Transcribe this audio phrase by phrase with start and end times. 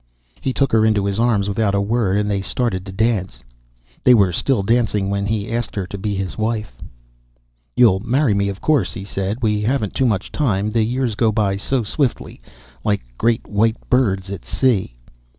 [0.39, 3.43] He took her into his arms without a word and they started to dance...
[4.03, 6.75] They were still dancing when he asked her to be his wife.
[7.75, 9.43] "You'll marry me, of course," he said.
[9.43, 10.71] "We haven't too much time.
[10.71, 12.41] The years go by so swiftly,
[12.83, 14.95] like great white birds at sea."